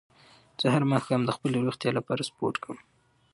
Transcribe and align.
زه 0.59 0.67
هر 0.73 0.83
ماښام 0.93 1.21
د 1.25 1.29
خپلې 1.37 1.57
روغتیا 1.65 1.91
لپاره 1.97 2.27
سپورت 2.29 2.55
کووم 2.63 2.79